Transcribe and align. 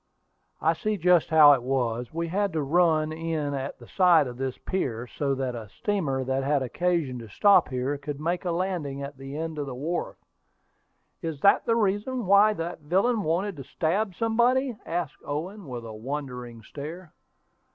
"I 0.63 0.73
see 0.73 0.97
just 0.97 1.29
how 1.29 1.51
it 1.53 1.61
was: 1.61 2.11
we 2.11 2.27
had 2.29 2.53
to 2.53 2.63
run 2.63 3.11
in 3.11 3.53
at 3.53 3.77
the 3.77 3.87
side 3.87 4.25
of 4.25 4.35
this 4.37 4.57
pier, 4.57 5.05
so 5.05 5.35
that 5.35 5.53
a 5.53 5.69
steamer 5.69 6.23
that 6.23 6.43
had 6.43 6.63
occasion 6.63 7.19
to 7.19 7.29
stop 7.29 7.67
here 7.67 7.95
could 7.99 8.19
make 8.19 8.43
a 8.43 8.49
landing 8.49 9.03
at 9.03 9.17
the 9.19 9.37
end 9.37 9.59
of 9.59 9.67
the 9.67 9.75
wharf." 9.75 10.17
"Is 11.21 11.39
that 11.41 11.67
the 11.67 11.75
reason 11.75 12.25
why 12.25 12.53
that 12.53 12.79
villain 12.79 13.21
wanted 13.21 13.57
to 13.57 13.63
stab 13.63 14.15
somebody?" 14.15 14.75
asked 14.87 15.17
Owen, 15.23 15.67
with 15.67 15.85
a 15.85 15.93
wondering 15.93 16.63
stare. 16.63 17.13